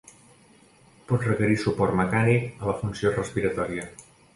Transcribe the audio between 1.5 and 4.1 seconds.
suport mecànic a la funció respiratòria.